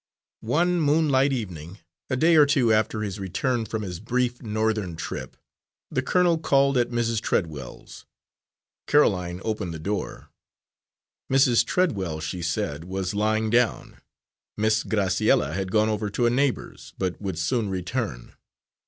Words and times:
One 0.49 0.79
moonlight 0.81 1.31
evening, 1.31 1.77
a 2.09 2.15
day 2.17 2.35
or 2.35 2.47
two 2.47 2.73
after 2.73 3.03
his 3.03 3.19
return 3.19 3.65
from 3.67 3.83
this 3.83 3.99
brief 3.99 4.41
Northern 4.41 4.95
trip, 4.95 5.37
the 5.91 6.01
colonel 6.01 6.39
called 6.39 6.75
at 6.75 6.89
Mrs. 6.89 7.21
Treadwells'. 7.21 8.07
Caroline 8.87 9.41
opened 9.45 9.75
the 9.75 9.79
door. 9.79 10.29
Mrs. 11.31 11.63
Treadwell, 11.63 12.19
she 12.19 12.41
said, 12.41 12.85
was 12.85 13.13
lying 13.13 13.51
down. 13.51 13.97
Miss 14.57 14.83
Graciella 14.83 15.53
had 15.53 15.69
gone 15.71 15.87
over 15.87 16.09
to 16.09 16.25
a 16.25 16.31
neighbour's, 16.31 16.95
but 16.97 17.21
would 17.21 17.37
soon 17.37 17.69
return. 17.69 18.33